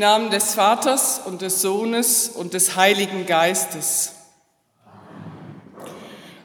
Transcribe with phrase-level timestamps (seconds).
[0.00, 4.14] Namen des Vaters und des Sohnes und des Heiligen Geistes.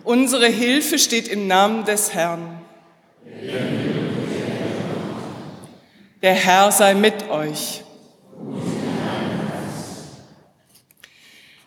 [0.03, 2.61] Unsere Hilfe steht im Namen des Herrn.
[6.21, 7.83] Der Herr sei mit euch.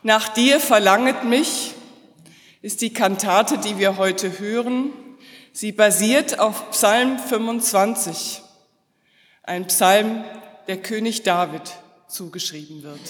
[0.03, 1.73] Nach dir verlanget mich
[2.61, 4.93] ist die Kantate, die wir heute hören.
[5.55, 8.43] Sie basiert auf Psalm 25,
[9.43, 10.25] ein Psalm,
[10.69, 11.63] der König David
[12.09, 13.01] zugeschrieben wird.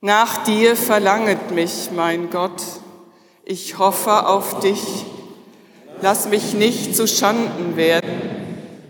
[0.00, 2.62] Nach dir verlanget mich, mein Gott,
[3.44, 4.82] ich hoffe auf dich.
[6.00, 8.10] Lass mich nicht zu Schanden werden,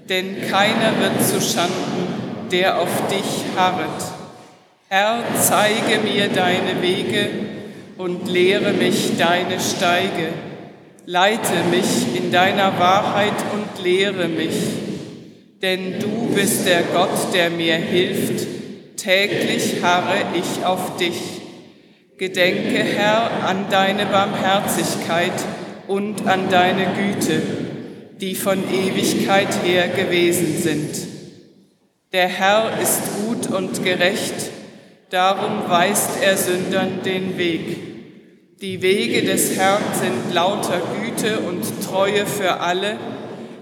[0.09, 4.03] denn keiner wird zu Schanden, der auf dich harret.
[4.89, 7.58] Herr, zeige mir deine Wege
[7.99, 10.29] und lehre mich deine Steige.
[11.05, 14.57] Leite mich in deiner Wahrheit und lehre mich,
[15.61, 18.47] denn du bist der Gott, der mir hilft.
[18.97, 21.19] Täglich harre ich auf dich.
[22.19, 25.33] Gedenke, Herr, an deine Barmherzigkeit
[25.87, 27.41] und an deine Güte,
[28.21, 30.91] die von Ewigkeit her gewesen sind.
[32.13, 34.51] Der Herr ist gut und gerecht,
[35.11, 37.89] darum weist er Sündern den Weg.
[38.61, 42.97] Die Wege des Herrn sind lauter Güte und Treue für alle,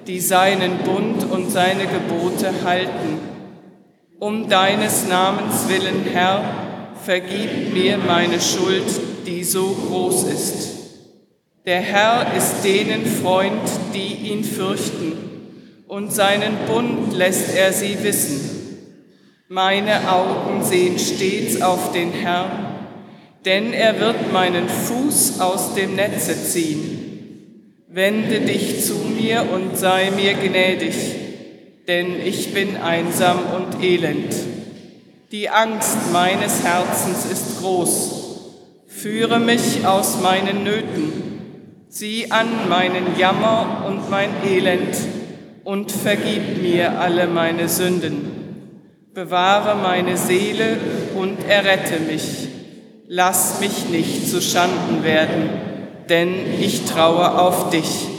[0.06, 3.18] die seinen Bund und seine Gebote halten.
[4.18, 6.42] Um deines Namens willen, Herr,
[7.04, 8.84] vergib mir meine Schuld,
[9.26, 10.76] die so groß ist.
[11.66, 15.12] Der Herr ist denen Freund, die ihn fürchten,
[15.88, 18.55] und seinen Bund lässt er sie wissen.
[19.48, 22.50] Meine Augen sehen stets auf den Herrn,
[23.44, 27.84] denn er wird meinen Fuß aus dem Netze ziehen.
[27.86, 30.96] Wende dich zu mir und sei mir gnädig,
[31.86, 34.34] denn ich bin einsam und elend.
[35.30, 38.14] Die Angst meines Herzens ist groß.
[38.88, 44.96] Führe mich aus meinen Nöten, sieh an meinen Jammer und mein Elend
[45.62, 48.35] und vergib mir alle meine Sünden.
[49.16, 50.76] Bewahre meine Seele
[51.14, 52.48] und errette mich
[53.08, 55.48] lass mich nicht zu Schanden werden,
[56.08, 58.15] denn ich traue auf dich.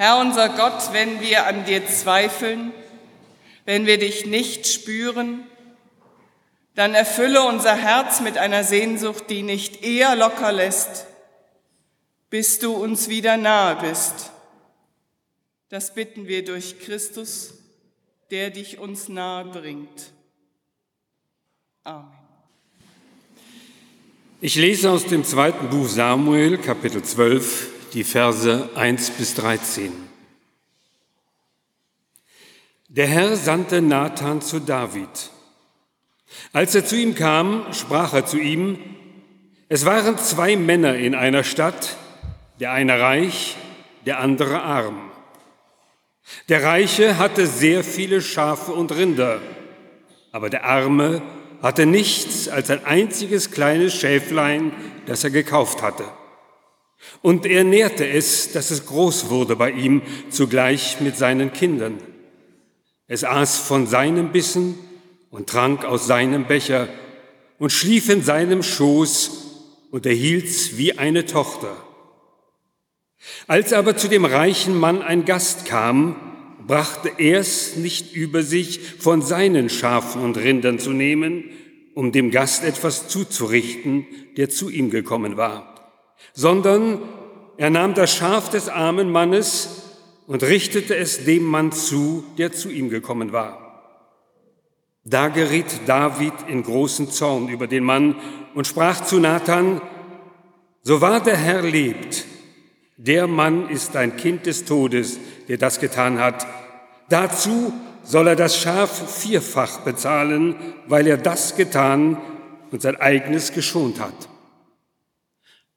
[0.00, 2.72] Herr unser Gott, wenn wir an dir zweifeln,
[3.66, 5.46] wenn wir dich nicht spüren,
[6.74, 11.04] dann erfülle unser Herz mit einer Sehnsucht, die nicht eher locker lässt,
[12.30, 14.30] bis du uns wieder nahe bist.
[15.68, 17.52] Das bitten wir durch Christus,
[18.30, 20.12] der dich uns nahe bringt.
[21.84, 22.08] Amen.
[24.40, 29.92] Ich lese aus dem zweiten Buch Samuel, Kapitel 12, die Verse 1 bis 13.
[32.88, 35.30] Der Herr sandte Nathan zu David.
[36.52, 38.78] Als er zu ihm kam, sprach er zu ihm,
[39.68, 41.96] es waren zwei Männer in einer Stadt,
[42.60, 43.56] der eine reich,
[44.06, 45.10] der andere arm.
[46.48, 49.40] Der Reiche hatte sehr viele Schafe und Rinder,
[50.32, 51.22] aber der Arme
[51.62, 54.72] hatte nichts als ein einziges kleines Schäflein,
[55.06, 56.04] das er gekauft hatte.
[57.22, 61.98] Und er nährte es, dass es groß wurde bei ihm, zugleich mit seinen Kindern.
[63.06, 64.78] Es aß von seinem Bissen
[65.30, 66.88] und trank aus seinem Becher
[67.58, 69.30] und schlief in seinem Schoß
[69.90, 71.76] und erhielt's wie eine Tochter.
[73.46, 76.16] Als aber zu dem reichen Mann ein Gast kam,
[76.66, 81.50] brachte er es nicht über sich, von seinen Schafen und Rindern zu nehmen,
[81.94, 85.69] um dem Gast etwas zuzurichten, der zu ihm gekommen war,
[86.32, 87.00] sondern
[87.56, 89.82] er nahm das Schaf des armen Mannes
[90.26, 93.70] und richtete es dem Mann zu, der zu ihm gekommen war.
[95.04, 98.16] Da geriet David in großen Zorn über den Mann
[98.54, 99.80] und sprach zu Nathan,
[100.82, 102.24] so wahr der Herr lebt,
[102.96, 106.46] der Mann ist ein Kind des Todes, der das getan hat.
[107.08, 107.72] Dazu
[108.04, 110.54] soll er das Schaf vierfach bezahlen,
[110.86, 112.16] weil er das getan
[112.70, 114.29] und sein eigenes geschont hat.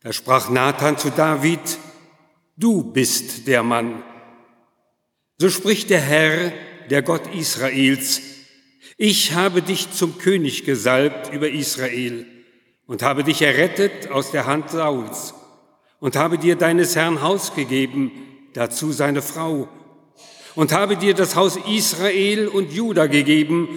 [0.04, 1.62] Da sprach Nathan zu David,
[2.58, 4.04] du bist der Mann.
[5.38, 6.52] So spricht der Herr,
[6.90, 8.22] der Gott Israels,
[8.98, 12.26] ich habe dich zum König gesalbt über Israel
[12.86, 15.36] und habe dich errettet aus der Hand Sauls
[16.02, 18.12] und habe dir deines Herrn Haus gegeben,
[18.52, 19.70] dazu seine Frau,
[20.54, 23.70] und habe dir das Haus Israel und Juda gegeben,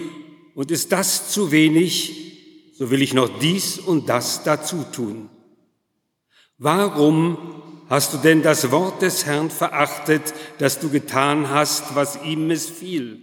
[0.55, 5.29] und ist das zu wenig, so will ich noch dies und das dazu tun.
[6.57, 7.37] Warum
[7.89, 13.21] hast du denn das Wort des Herrn verachtet, dass du getan hast, was ihm missfiel?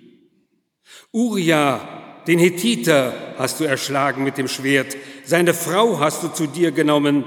[1.13, 1.81] Uria,
[2.27, 7.25] den Hethiter, hast du erschlagen mit dem Schwert, seine Frau hast du zu dir genommen,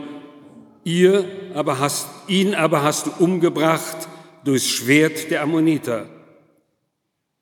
[0.88, 4.08] Ihr aber hast, ihn aber hast du umgebracht
[4.46, 6.06] durchs Schwert der Ammoniter.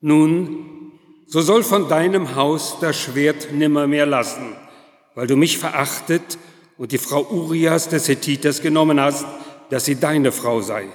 [0.00, 0.90] Nun,
[1.28, 4.56] so soll von deinem Haus das Schwert nimmermehr lassen,
[5.14, 6.38] weil du mich verachtet
[6.78, 9.26] und die Frau Urias des Hethiters genommen hast,
[9.70, 10.88] dass sie deine Frau sei.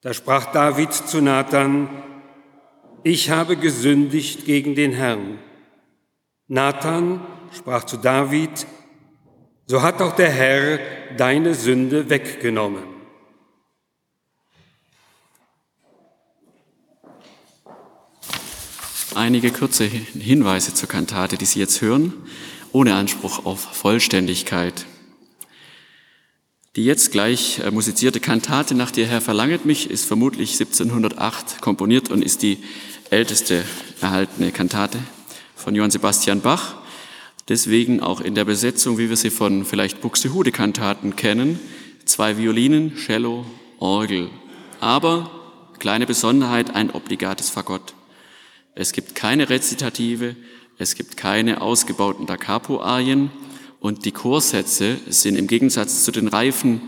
[0.00, 1.88] Da sprach David zu Nathan,
[3.04, 5.38] ich habe gesündigt gegen den Herrn.
[6.48, 7.20] Nathan
[7.56, 8.66] sprach zu David,
[9.66, 10.78] so hat auch der Herr
[11.16, 12.84] deine Sünde weggenommen.
[19.14, 22.14] Einige kurze Hinweise zur Kantate, die Sie jetzt hören,
[22.72, 24.86] ohne Anspruch auf Vollständigkeit.
[26.74, 32.10] Die jetzt gleich äh, musizierte Kantate Nach dir Herr verlanget mich ist vermutlich 1708 komponiert
[32.10, 32.58] und ist die
[33.10, 33.62] älteste
[34.00, 34.98] erhaltene Kantate
[35.54, 36.76] von Johann Sebastian Bach.
[37.48, 41.60] Deswegen auch in der Besetzung, wie wir sie von vielleicht Buxtehude-Kantaten kennen,
[42.06, 43.44] zwei Violinen, Cello,
[43.78, 44.30] Orgel.
[44.80, 45.30] Aber,
[45.78, 47.94] kleine Besonderheit, ein obligates Fagott.
[48.74, 50.36] Es gibt keine Rezitative,
[50.82, 53.30] es gibt keine ausgebauten Da Capo-Arien
[53.78, 56.82] und die Chorsätze sind im Gegensatz zu den reifen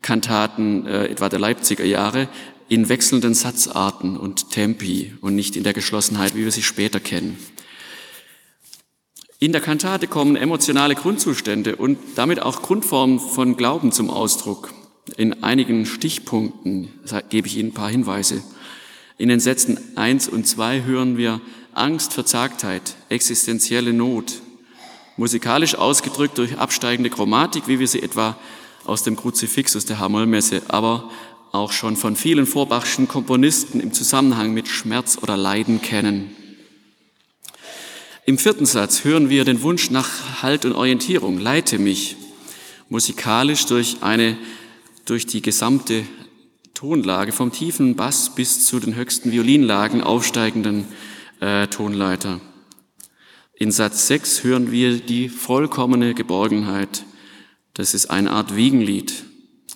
[0.00, 2.28] Kantaten äh, etwa der Leipziger Jahre
[2.68, 7.36] in wechselnden Satzarten und Tempi und nicht in der Geschlossenheit, wie wir sie später kennen.
[9.40, 14.72] In der Kantate kommen emotionale Grundzustände und damit auch Grundformen von Glauben zum Ausdruck.
[15.16, 16.88] In einigen Stichpunkten
[17.28, 18.42] gebe ich Ihnen ein paar Hinweise.
[19.18, 21.40] In den Sätzen eins und zwei hören wir
[21.76, 24.40] Angst, Verzagtheit, existenzielle Not,
[25.18, 28.38] musikalisch ausgedrückt durch absteigende Chromatik, wie wir sie etwa
[28.86, 31.10] aus dem Kruzifixus der Hamollmesse, aber
[31.52, 36.34] auch schon von vielen vorbachschen Komponisten im Zusammenhang mit Schmerz oder Leiden kennen.
[38.24, 41.38] Im vierten Satz hören wir den Wunsch nach Halt und Orientierung.
[41.38, 42.16] Leite mich
[42.88, 44.38] musikalisch durch eine,
[45.04, 46.04] durch die gesamte
[46.72, 50.86] Tonlage vom tiefen Bass bis zu den höchsten Violinlagen aufsteigenden
[51.40, 52.40] äh, Tonleiter.
[53.54, 57.04] In Satz 6 hören wir die vollkommene Geborgenheit.
[57.74, 59.24] Das ist eine Art Wiegenlied.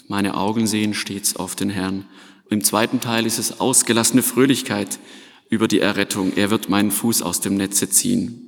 [0.08, 2.04] Meine Augen sehen stets auf den Herrn.
[2.50, 4.98] Im zweiten Teil ist es ausgelassene Fröhlichkeit
[5.48, 6.32] über die Errettung.
[6.36, 8.46] Er wird meinen Fuß aus dem Netze ziehen.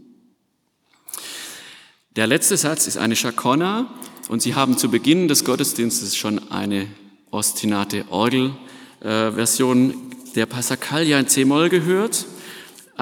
[2.16, 3.94] Der letzte Satz ist eine Chaconna
[4.28, 6.88] und Sie haben zu Beginn des Gottesdienstes schon eine
[7.30, 9.94] ostinate Orgelversion
[10.34, 12.26] der Passacaglia in C-Moll gehört.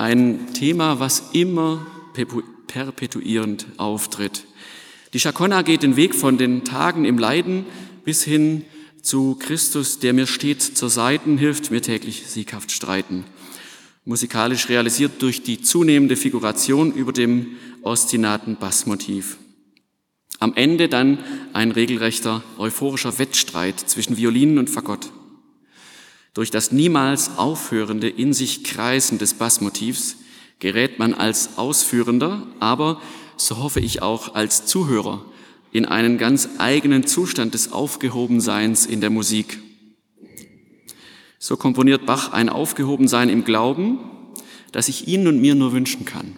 [0.01, 1.87] Ein Thema, was immer
[2.67, 4.47] perpetuierend auftritt.
[5.13, 7.67] Die Chaconna geht den Weg von den Tagen im Leiden
[8.05, 8.65] bis hin
[9.03, 13.25] zu Christus, der mir steht zur Seiten, hilft mir täglich sieghaft streiten
[14.05, 19.37] musikalisch realisiert durch die zunehmende Figuration über dem ostinaten Bassmotiv.
[20.39, 21.19] Am Ende dann
[21.53, 25.13] ein regelrechter euphorischer Wettstreit zwischen Violinen und Fagott.
[26.35, 30.17] Durch das niemals aufhörende in sich Kreisen des Bassmotivs
[30.61, 33.01] gerät man als Ausführender, aber,
[33.37, 35.25] so hoffe ich auch, als Zuhörer
[35.73, 39.59] in einen ganz eigenen Zustand des Aufgehobenseins in der Musik.
[41.39, 43.99] So komponiert Bach ein Aufgehobensein im Glauben,
[44.73, 46.37] das ich Ihnen und mir nur wünschen kann.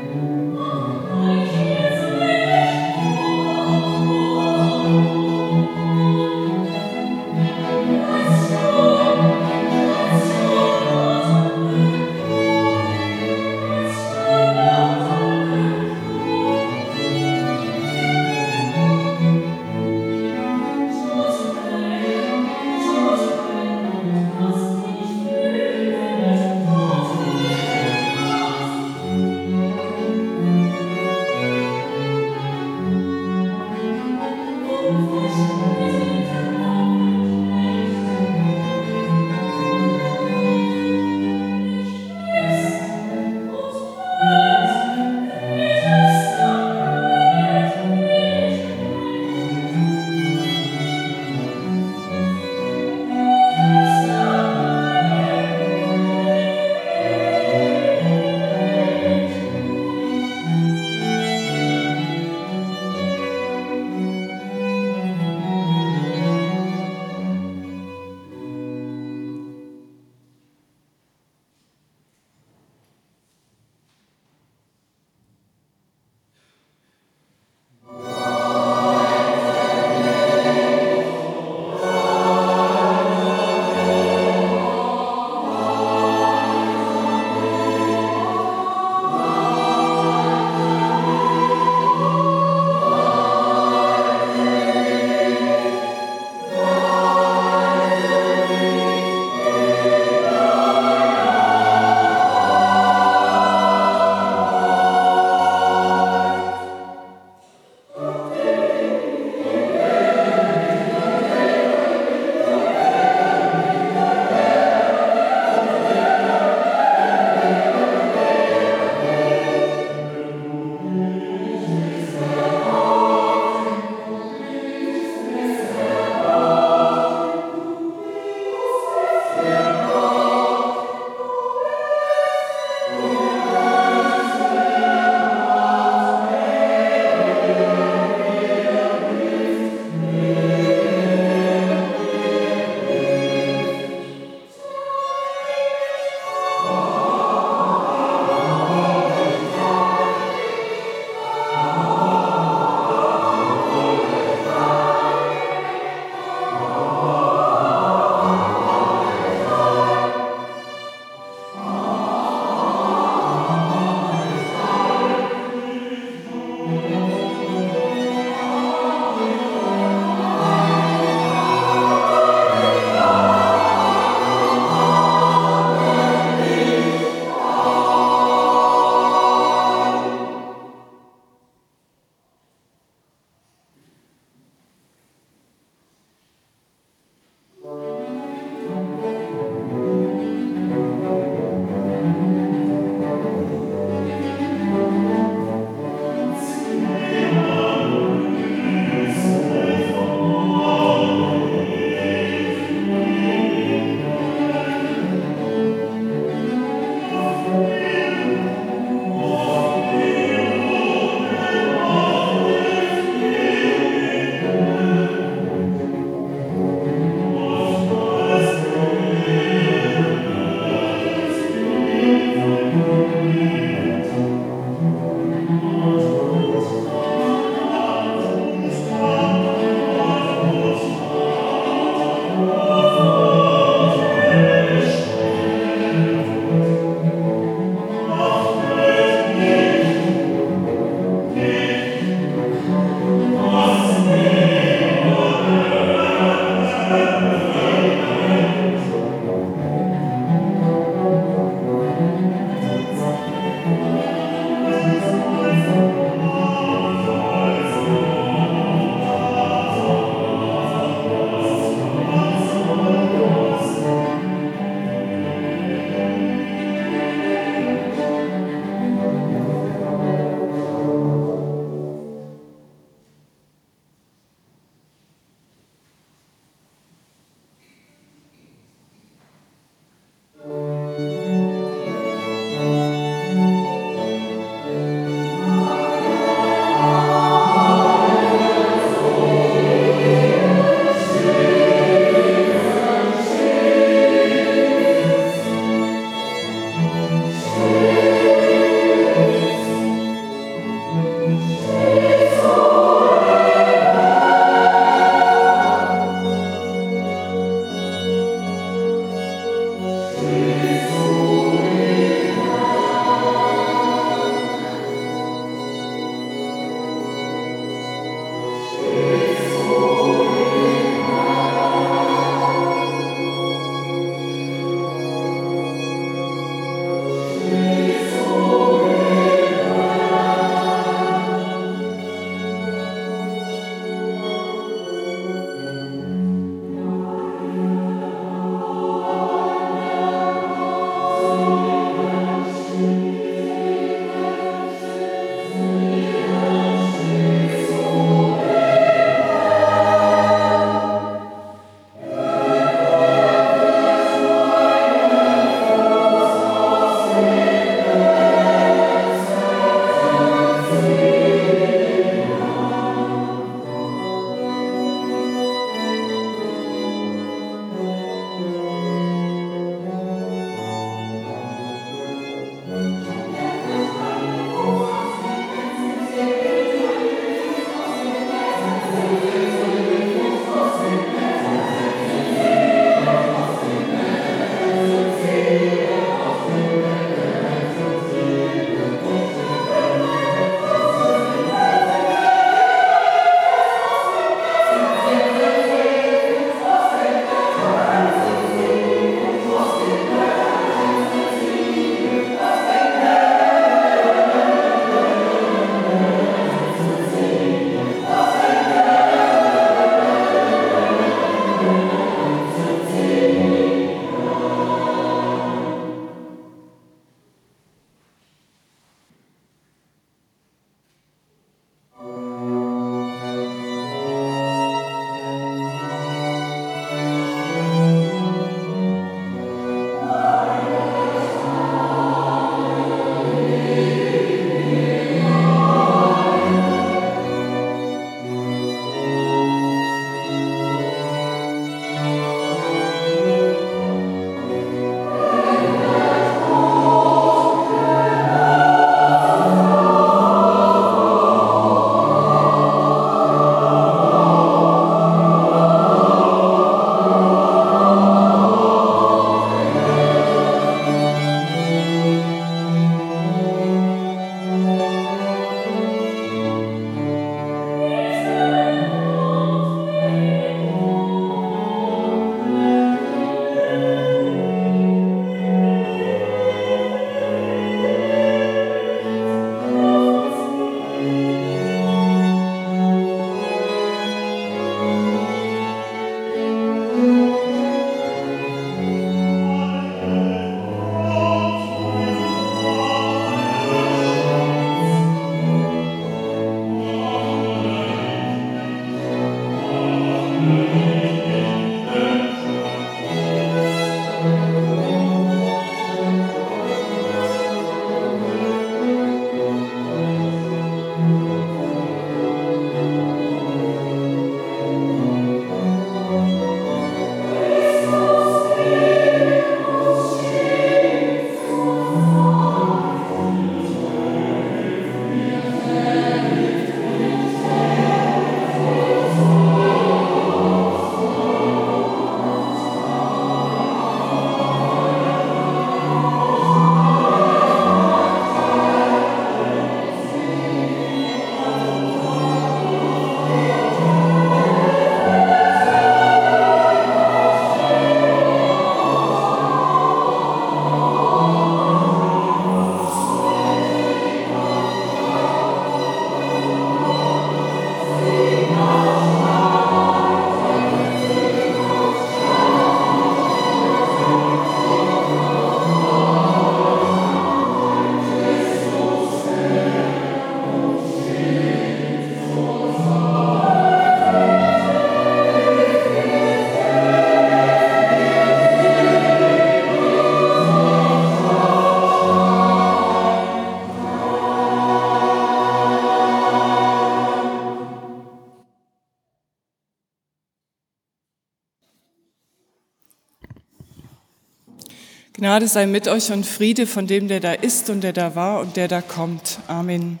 [595.38, 598.40] Gnade sei mit euch und Friede von dem, der da ist und der da war
[598.40, 599.38] und der da kommt.
[599.46, 600.00] Amen.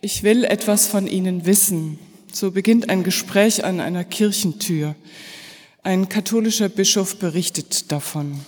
[0.00, 1.98] Ich will etwas von Ihnen wissen.
[2.32, 4.94] So beginnt ein Gespräch an einer Kirchentür.
[5.82, 8.38] Ein katholischer Bischof berichtet davon.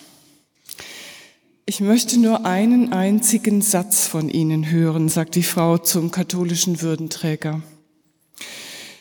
[1.65, 7.63] Ich möchte nur einen einzigen Satz von Ihnen hören, sagt die Frau zum katholischen Würdenträger.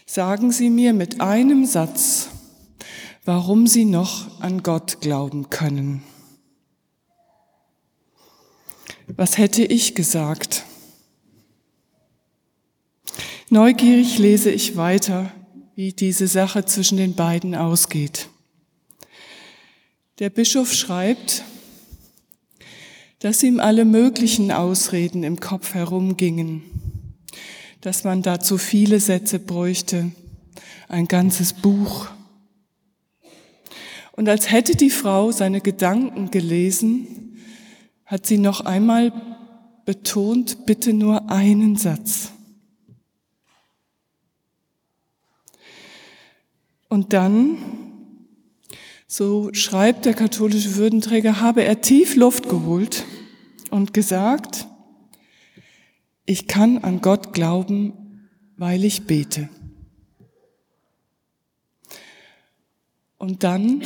[0.07, 2.29] Sagen Sie mir mit einem Satz,
[3.25, 6.01] warum sie noch an Gott glauben können.
[9.07, 10.65] Was hätte ich gesagt?
[13.49, 15.31] Neugierig lese ich weiter,
[15.75, 18.29] wie diese Sache zwischen den beiden ausgeht.
[20.19, 21.43] Der Bischof schreibt,
[23.19, 26.63] dass ihm alle möglichen Ausreden im Kopf herumgingen,
[27.81, 30.11] dass man dazu viele Sätze bräuchte,
[30.87, 32.07] ein ganzes Buch.
[34.13, 37.14] Und als hätte die Frau seine Gedanken gelesen,
[38.05, 39.11] hat sie noch einmal
[39.85, 42.31] betont, bitte nur einen Satz.
[46.87, 47.57] Und dann,
[49.07, 53.05] so schreibt der katholische Würdenträger, habe er tief Luft geholt
[53.71, 54.67] und gesagt,
[56.25, 59.49] ich kann an Gott glauben, weil ich bete.
[63.17, 63.81] Und dann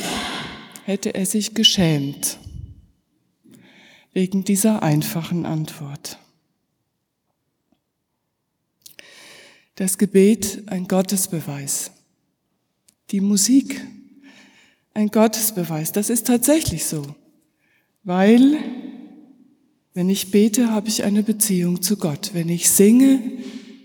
[0.84, 2.38] hätte er sich geschämt
[4.20, 6.18] wegen dieser einfachen Antwort.
[9.76, 11.90] Das Gebet ein Gottesbeweis.
[13.12, 13.80] Die Musik
[14.92, 15.92] ein Gottesbeweis.
[15.92, 17.14] Das ist tatsächlich so,
[18.02, 18.58] weil
[19.94, 22.32] wenn ich bete, habe ich eine Beziehung zu Gott.
[22.34, 23.22] Wenn ich singe,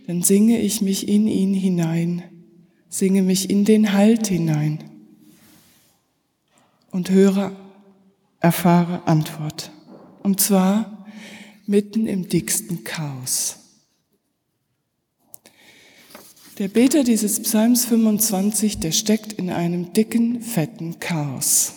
[0.06, 2.24] dann singe ich mich in ihn hinein,
[2.90, 4.84] singe mich in den Halt hinein
[6.92, 7.56] und höre,
[8.42, 9.72] erfahre Antwort.
[10.26, 11.06] Und zwar
[11.68, 13.58] mitten im dicksten Chaos.
[16.58, 21.74] Der Beter dieses Psalms 25, der steckt in einem dicken, fetten Chaos.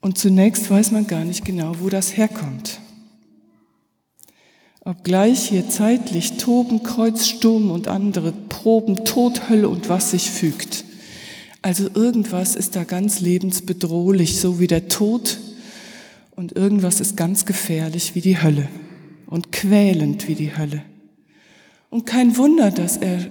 [0.00, 2.80] Und zunächst weiß man gar nicht genau, wo das herkommt.
[4.80, 10.84] Obgleich hier zeitlich Toben, Kreuz, Sturm und andere Proben, Tod, Hölle und was sich fügt.
[11.62, 15.38] Also irgendwas ist da ganz lebensbedrohlich, so wie der Tod,
[16.34, 18.68] und irgendwas ist ganz gefährlich wie die Hölle
[19.26, 20.82] und quälend wie die Hölle.
[21.90, 23.30] Und kein Wunder, dass er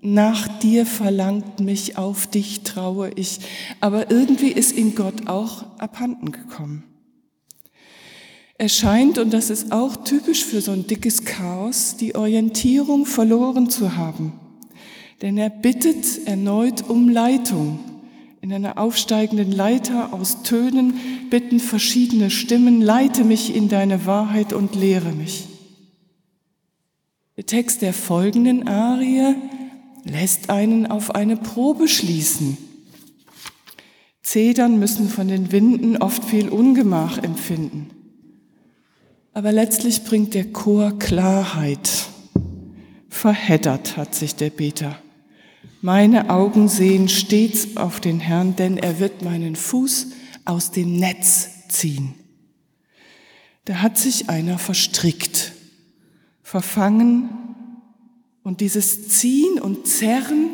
[0.00, 3.40] nach dir verlangt, mich auf dich traue ich.
[3.80, 6.84] Aber irgendwie ist ihm Gott auch abhanden gekommen.
[8.58, 13.68] Er scheint, und das ist auch typisch für so ein dickes Chaos, die Orientierung verloren
[13.68, 14.32] zu haben.
[15.22, 17.80] Denn er bittet erneut um Leitung.
[18.40, 20.94] In einer aufsteigenden Leiter aus Tönen
[21.30, 25.48] bitten verschiedene Stimmen, leite mich in deine Wahrheit und lehre mich.
[27.36, 29.34] Der Text der folgenden Arie
[30.04, 32.56] lässt einen auf eine Probe schließen.
[34.22, 37.90] Zedern müssen von den Winden oft viel Ungemach empfinden.
[39.34, 41.90] Aber letztlich bringt der Chor Klarheit.
[43.08, 44.98] Verheddert hat sich der Beter.
[45.82, 50.08] Meine Augen sehen stets auf den Herrn, denn er wird meinen Fuß
[50.46, 52.14] aus dem Netz ziehen.
[53.66, 55.52] Da hat sich einer verstrickt,
[56.42, 57.28] verfangen
[58.42, 60.50] und dieses Ziehen und Zerren,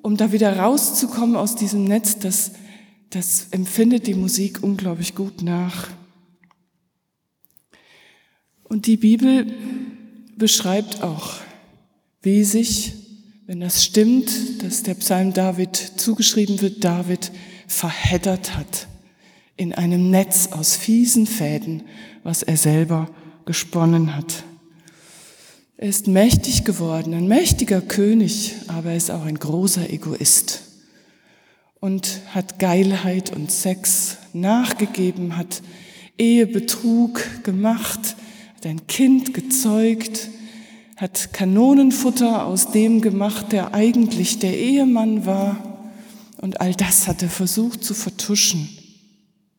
[0.00, 2.52] um da wieder rauszukommen aus diesem Netz, das,
[3.10, 5.88] das empfindet die Musik unglaublich gut nach.
[8.64, 9.54] Und die Bibel
[10.36, 11.34] beschreibt auch,
[12.22, 12.94] wie sich
[13.44, 17.32] wenn das stimmt, dass der Psalm David zugeschrieben wird, David
[17.66, 18.86] verheddert hat
[19.62, 21.84] in einem Netz aus fiesen Fäden,
[22.24, 23.08] was er selber
[23.46, 24.42] gesponnen hat.
[25.76, 30.62] Er ist mächtig geworden, ein mächtiger König, aber er ist auch ein großer Egoist
[31.78, 35.62] und hat Geilheit und Sex nachgegeben, hat
[36.18, 38.16] Ehebetrug gemacht,
[38.56, 40.28] hat ein Kind gezeugt,
[40.96, 45.84] hat Kanonenfutter aus dem gemacht, der eigentlich der Ehemann war.
[46.40, 48.68] Und all das hat er versucht zu vertuschen.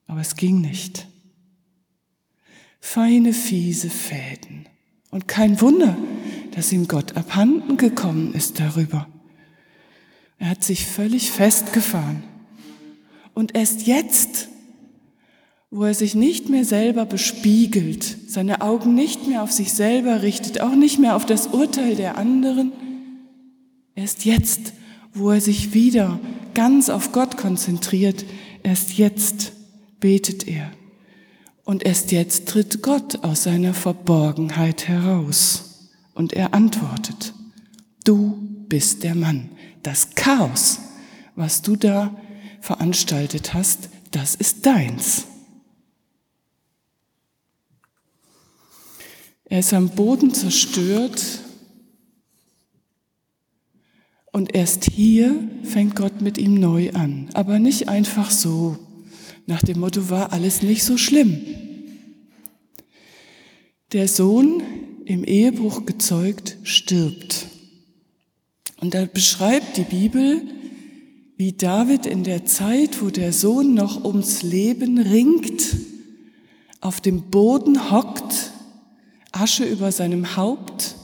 [0.07, 1.07] Aber es ging nicht.
[2.79, 4.67] Feine, fiese Fäden.
[5.09, 5.97] Und kein Wunder,
[6.51, 9.07] dass ihm Gott abhanden gekommen ist darüber.
[10.39, 12.23] Er hat sich völlig festgefahren.
[13.33, 14.49] Und erst jetzt
[15.75, 20.61] wo er sich nicht mehr selber bespiegelt, seine Augen nicht mehr auf sich selber richtet,
[20.61, 22.71] auch nicht mehr auf das Urteil der anderen.
[23.95, 24.73] Erst jetzt,
[25.15, 26.19] wo er sich wieder
[26.53, 28.23] ganz auf Gott konzentriert,
[28.65, 29.51] Erst jetzt
[30.03, 30.69] betet er.
[31.63, 35.89] Und erst jetzt tritt Gott aus seiner Verborgenheit heraus.
[36.13, 37.33] Und er antwortet,
[38.03, 38.37] du
[38.67, 39.51] bist der Mann.
[39.81, 40.79] Das Chaos,
[41.37, 42.13] was du da
[42.59, 45.23] veranstaltet hast, das ist deins.
[49.45, 51.23] Er ist am Boden zerstört
[54.33, 55.33] und erst hier
[55.63, 58.77] fängt Gott mit ihm neu an, aber nicht einfach so,
[59.45, 61.41] nach dem Motto war alles nicht so schlimm.
[63.91, 64.63] Der Sohn,
[65.05, 67.47] im Ehebruch gezeugt, stirbt.
[68.79, 70.41] Und da beschreibt die Bibel,
[71.37, 75.75] wie David in der Zeit, wo der Sohn noch ums Leben ringt,
[76.79, 78.51] auf dem Boden hockt,
[79.31, 80.95] Asche über seinem Haupt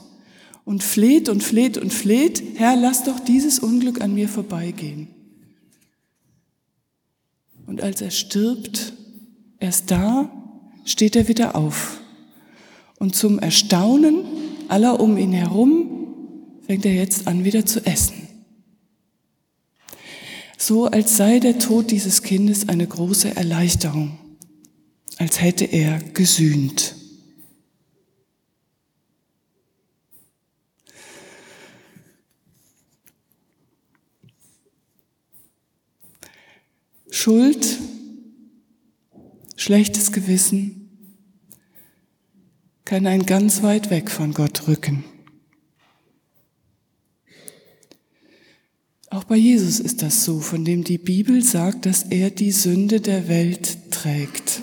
[0.64, 5.08] und fleht und fleht und fleht, Herr, lass doch dieses Unglück an mir vorbeigehen.
[7.70, 8.94] Und als er stirbt,
[9.60, 10.28] erst da
[10.84, 12.00] steht er wieder auf.
[12.98, 14.24] Und zum Erstaunen
[14.66, 16.08] aller um ihn herum
[16.66, 18.26] fängt er jetzt an, wieder zu essen.
[20.58, 24.18] So als sei der Tod dieses Kindes eine große Erleichterung,
[25.18, 26.96] als hätte er gesühnt.
[37.10, 37.78] Schuld,
[39.56, 40.80] schlechtes Gewissen
[42.84, 45.04] kann einen ganz weit weg von Gott rücken.
[49.10, 53.00] Auch bei Jesus ist das so, von dem die Bibel sagt, dass er die Sünde
[53.00, 54.62] der Welt trägt.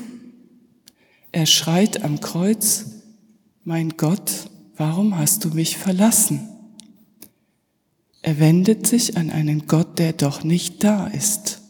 [1.33, 2.85] Er schreit am Kreuz,
[3.65, 6.47] mein Gott, warum hast du mich verlassen?
[8.21, 11.61] Er wendet sich an einen Gott, der doch nicht da ist.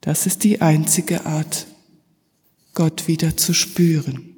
[0.00, 1.66] Das ist die einzige Art,
[2.74, 4.30] Gott wieder zu spüren.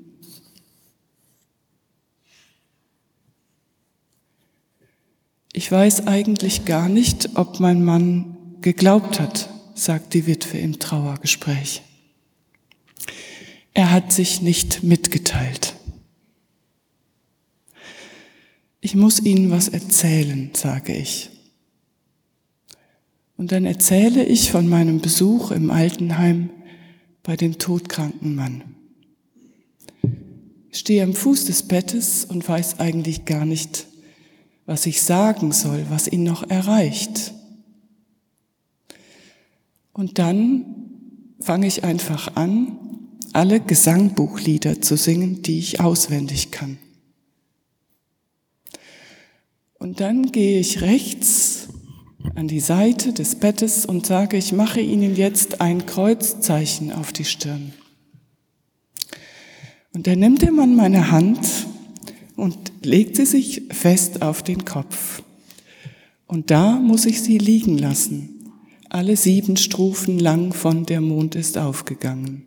[5.52, 11.82] Ich weiß eigentlich gar nicht, ob mein Mann geglaubt hat, sagt die Witwe im Trauergespräch.
[13.74, 15.74] Er hat sich nicht mitgeteilt.
[18.80, 21.31] Ich muss Ihnen was erzählen, sage ich.
[23.42, 26.50] Und dann erzähle ich von meinem Besuch im Altenheim
[27.24, 28.62] bei dem todkranken Mann.
[30.70, 33.88] Ich stehe am Fuß des Bettes und weiß eigentlich gar nicht,
[34.64, 37.34] was ich sagen soll, was ihn noch erreicht.
[39.92, 40.64] Und dann
[41.40, 42.78] fange ich einfach an,
[43.32, 46.78] alle Gesangbuchlieder zu singen, die ich auswendig kann.
[49.80, 51.61] Und dann gehe ich rechts
[52.34, 57.24] an die Seite des Bettes und sage, ich mache Ihnen jetzt ein Kreuzzeichen auf die
[57.24, 57.72] Stirn.
[59.92, 61.66] Und dann nimmt der Mann meine Hand
[62.36, 65.22] und legt sie sich fest auf den Kopf.
[66.26, 68.50] Und da muss ich sie liegen lassen.
[68.88, 72.44] Alle sieben Strophen lang von Der Mond ist aufgegangen.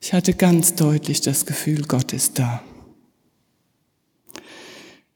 [0.00, 2.62] Ich hatte ganz deutlich das Gefühl, Gott ist da.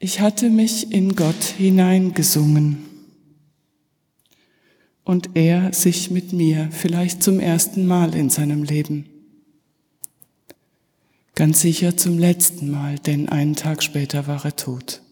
[0.05, 2.85] Ich hatte mich in Gott hineingesungen
[5.05, 9.07] und er sich mit mir vielleicht zum ersten Mal in seinem Leben.
[11.37, 15.03] Ganz sicher zum letzten Mal, denn einen Tag später war er tot.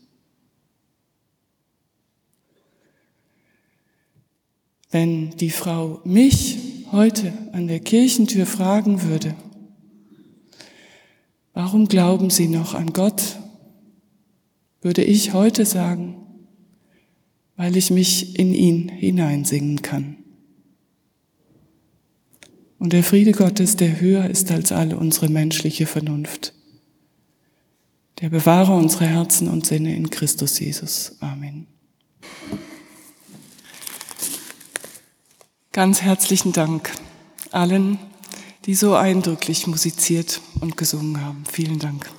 [4.91, 6.59] Wenn die Frau mich
[6.91, 9.37] heute an der Kirchentür fragen würde,
[11.55, 13.40] warum glauben Sie noch an Gott
[14.81, 16.17] würde ich heute sagen,
[17.57, 20.17] weil ich mich in ihn hineinsingen kann.
[22.79, 26.55] Und der Friede Gottes, der höher ist als alle unsere menschliche Vernunft,
[28.21, 31.17] der bewahre unsere Herzen und Sinne in Christus Jesus.
[31.21, 31.67] Amen.
[35.73, 36.91] Ganz herzlichen Dank
[37.53, 37.99] allen,
[38.67, 41.45] die so eindrücklich musiziert und gesungen haben.
[41.51, 42.11] Vielen Dank.